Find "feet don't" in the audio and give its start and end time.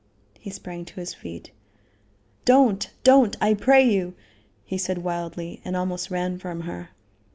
1.13-2.89